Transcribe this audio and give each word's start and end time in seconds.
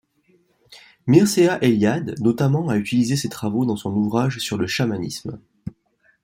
Mircea 1.05 1.59
Eliade 1.63 2.15
notamment 2.21 2.69
a 2.69 2.77
utilisé 2.77 3.15
ses 3.15 3.29
travaux 3.29 3.65
dans 3.65 3.75
son 3.75 3.93
ouvrage 3.93 4.39
sur 4.39 4.57
le 4.57 4.65
chamanisme. 4.65 5.39